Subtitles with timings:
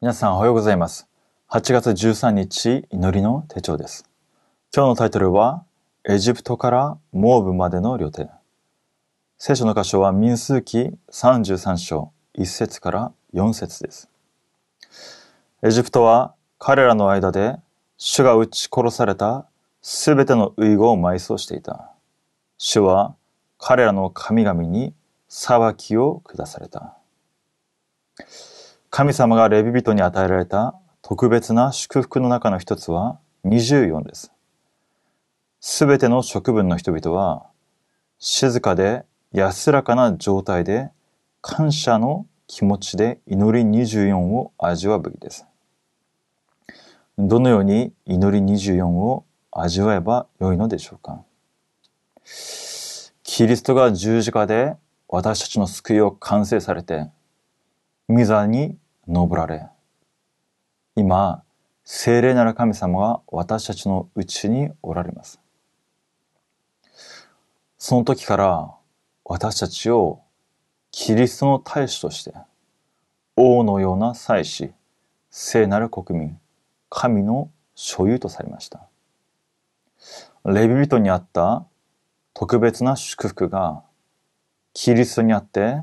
[0.00, 1.08] 皆さんおはようございます。
[1.50, 4.08] 8月13日祈りの手帳です。
[4.72, 5.64] 今日のタイトルは、
[6.08, 8.28] エジプトからモーブまでの旅程。
[9.38, 14.08] 聖書の箇所は民数記33章1節から4節です。
[15.64, 17.56] エジプトは彼らの間で
[17.96, 19.46] 主が撃ち殺された
[19.82, 21.90] すべての遺語を埋葬していた。
[22.56, 23.16] 主は
[23.58, 24.94] 彼らの神々に
[25.28, 26.96] 裁きを下された。
[28.98, 34.32] 神様がレビ人に与えられた特別な祝福の中の一つは24です。
[35.60, 37.46] すべての食分の人々は
[38.18, 40.90] 静かで安らかな状態で
[41.42, 45.46] 感謝の気持ちで祈り24を味わうべきです。
[47.18, 51.22] どのように祈り24を味わえばよいのでしょうか
[53.22, 54.74] キリストが十字架で
[55.06, 57.06] 私たちの救いを完成されて、
[58.08, 58.76] 御座に
[59.08, 59.66] 登られ、
[60.94, 61.42] 今、
[61.82, 65.40] 聖霊なる神様が私たちのうちにおられます。
[67.78, 68.74] その時から
[69.24, 70.20] 私たちを
[70.90, 72.34] キリストの大使として、
[73.36, 74.72] 王のような祭司、
[75.30, 76.38] 聖なる国民、
[76.90, 78.88] 神の所有とされました。
[80.44, 81.64] レビ人にあった
[82.34, 83.82] 特別な祝福が
[84.74, 85.82] キリストにあって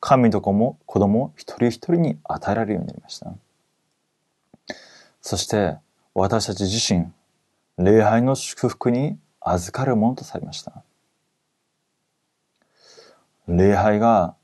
[0.00, 3.32] 神と子も子供一人一人に与えられるようになりました。
[5.20, 5.76] そして
[6.14, 7.06] 私たち自身、
[7.78, 10.82] 礼拝の祝福に預かるものとされました。
[13.48, 14.34] 礼拝が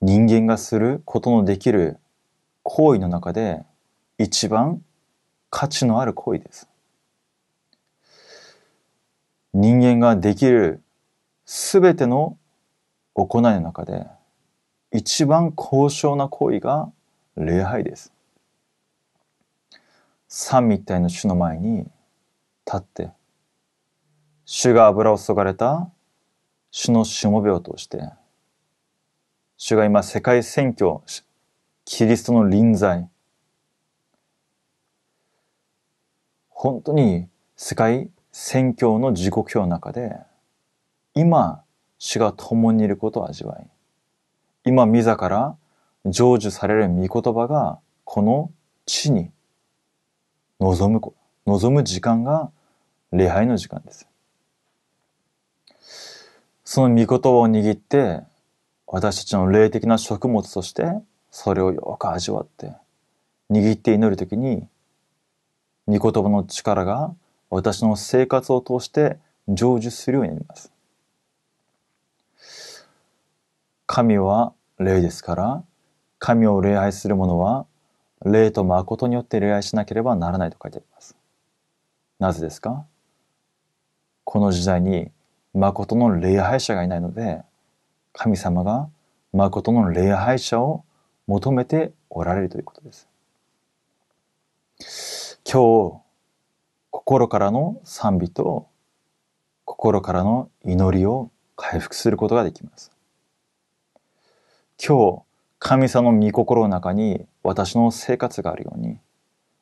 [0.00, 1.98] 人間がすることのできる
[2.62, 3.64] 行為の中で
[4.18, 4.82] 一番
[5.50, 6.68] 価値のある行為です。
[9.52, 10.82] 人間ができる
[11.44, 12.38] すべての
[13.14, 14.06] 行いの中で
[14.92, 16.90] 一番高尚な行為が
[17.36, 18.12] 礼拝です。
[20.28, 21.78] 三密体の主の前に
[22.66, 23.10] 立って、
[24.44, 25.90] 主が油を注がれた
[26.70, 28.10] 主のしもべを通して、
[29.56, 31.00] 主が今世界選挙、
[31.84, 33.08] キリストの臨在、
[36.48, 40.16] 本当に世界宣教の時刻表の中で、
[41.14, 41.62] 今、
[41.98, 43.68] 主が共にいることを味わい、
[44.70, 45.56] 今、自ら
[46.04, 48.52] 成就される御言葉が、この
[48.86, 49.32] 地に
[50.60, 51.00] 望む、
[51.44, 52.52] 望む時間が
[53.10, 54.06] 礼拝の時間です。
[56.64, 58.20] その御言葉を握って、
[58.86, 60.84] 私たちの霊的な食物として、
[61.32, 62.72] それをよく味わって、
[63.50, 64.68] 握って祈るときに、
[65.88, 67.12] 御言葉の力が
[67.50, 70.70] 私の生活を通して成就するようになります。
[73.88, 75.64] 神は霊ですから、
[76.18, 77.66] 神を礼拝する者は、
[78.24, 81.16] 霊と誠によって礼拝しなければならないと書いてあります。
[82.18, 82.86] なぜですか？
[84.24, 85.10] この時代に
[85.52, 87.42] 誠の礼拝者がいないので、
[88.12, 88.88] 神様が
[89.32, 90.84] 誠の礼拝者を
[91.26, 93.08] 求めておられるということです。
[95.44, 96.00] 今日、
[96.90, 98.66] 心からの賛美と
[99.64, 102.90] 心からの祈りを回復することができます。
[104.82, 105.22] 今日、
[105.58, 108.96] 神様の御心の中に私の生活があるように、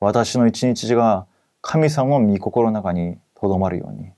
[0.00, 1.26] 私の一日が
[1.60, 4.10] 神様の御心の中に留まるように、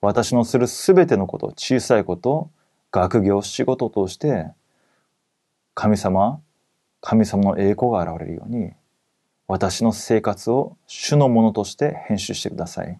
[0.00, 2.50] 私のするすべてのこと、小さいこと、
[2.90, 4.46] 学業、仕事を通して、
[5.74, 6.40] 神様、
[7.02, 8.72] 神様の栄光が現れるように、
[9.48, 12.98] 私の生活を主のものとして編集してください。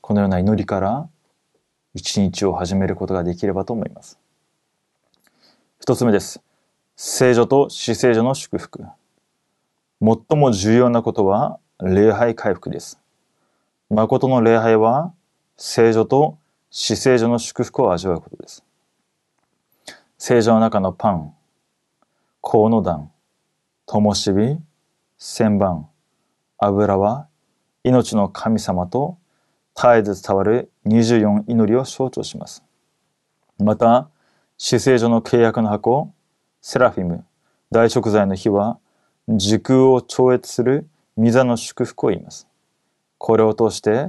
[0.00, 1.08] このような祈りから
[1.92, 4.16] 一日を始めることができればと思います。
[5.80, 6.42] 一つ目です。
[6.96, 8.84] 聖女と死聖女の祝福。
[10.02, 12.98] 最も重要なことは礼拝回復です。
[13.88, 15.14] 誠の礼拝は
[15.56, 16.36] 聖女と
[16.70, 18.64] 死聖女の祝福を味わうことです。
[20.18, 21.32] 聖女の中のパン、
[22.42, 23.10] 香の段、
[23.86, 24.60] 灯火、
[25.16, 25.88] 千番、
[26.58, 27.28] 油は
[27.84, 29.16] 命の神様と
[29.76, 32.64] 絶えず伝わる24祈りを象徴します。
[33.58, 34.10] また、
[34.60, 36.12] 死聖女の契約の箱、
[36.62, 37.24] セラフィム、
[37.70, 38.80] 大食材の火は、
[39.28, 42.48] 時空を超越する御座の祝福を言います。
[43.18, 44.08] これを通して、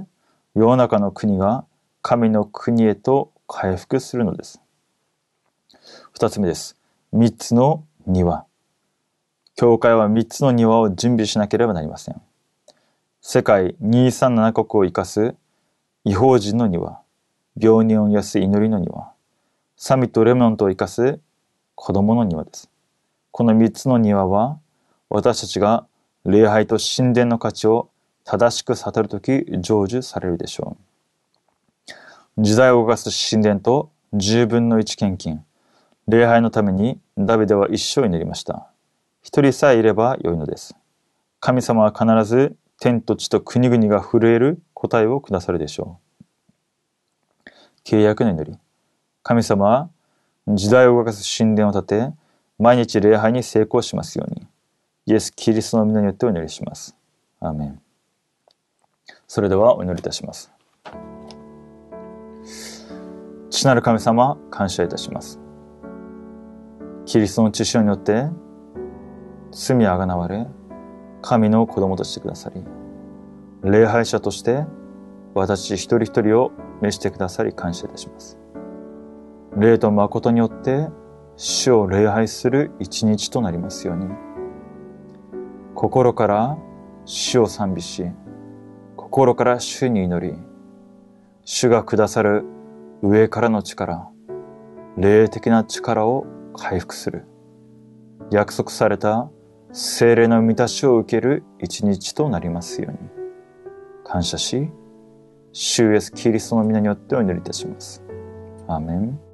[0.56, 1.66] 世の中の国が
[2.02, 4.60] 神の国へと回復するのです。
[6.14, 6.76] 二つ目です。
[7.12, 8.48] 三つの庭。
[9.56, 12.20] 教会は三つの庭を準備しなければなりません。
[13.22, 15.36] 世界237国を生かす
[16.06, 17.02] 違法人の庭、
[17.56, 19.09] 病人を癒す祈りの庭、
[19.82, 21.22] サミットレモントを生かす
[21.74, 22.70] 子供の庭です。
[23.32, 24.60] この三つの庭は
[25.08, 25.88] 私たちが
[26.26, 27.90] 礼拝と神殿の価値を
[28.26, 30.76] 正しく悟るとき成就されるでしょ
[32.38, 32.44] う。
[32.44, 35.46] 時代を動かす神殿と十分の一献金、
[36.10, 38.68] 礼拝のためにダビデは一生祈りました。
[39.22, 40.76] 一人さえいれば良いのです。
[41.40, 46.00] 神様は必ず天と地と国々が震える答えをくださるでしょ
[47.46, 47.50] う。
[47.86, 48.58] 契約の祈り。
[49.30, 49.90] 神様は
[50.48, 52.14] 時代を動かす神殿を建て、
[52.58, 54.48] 毎日礼拝に成功しますように、
[55.06, 56.96] イエス・キリストの皆によってお祈りします。
[57.40, 57.82] アーメン。
[59.28, 60.52] それではお祈りいたします。
[63.52, 65.40] 父なる神様、感謝いたします。
[67.06, 68.30] キリストの血潮によって
[69.52, 70.48] 罪あがなわれ、
[71.22, 72.66] 神の子供としてくださり、
[73.62, 74.66] 礼拝者として
[75.36, 76.52] 私一人一人を
[76.82, 78.39] 召してくださり感謝いたします。
[79.58, 80.88] 霊と誠によって
[81.36, 84.08] 主を礼拝する一日となりますように、
[85.74, 86.58] 心から
[87.06, 88.06] 主を賛美し、
[88.96, 90.38] 心から主に祈り、
[91.46, 92.44] 主がくださる
[93.02, 94.10] 上からの力、
[94.98, 97.26] 霊的な力を回復する。
[98.32, 99.30] 約束された
[99.72, 102.98] 精霊の満たしを受ける一日となりますように。
[104.04, 104.70] 感謝し、
[105.52, 108.04] 主イエスキリストの皆によってお祈りいたします。
[108.68, 109.29] アーメン。